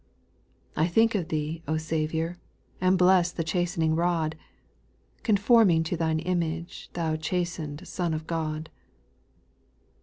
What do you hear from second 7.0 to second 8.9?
chasten'd Son of God.